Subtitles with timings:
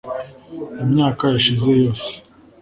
[0.83, 2.09] imyaka yashize yose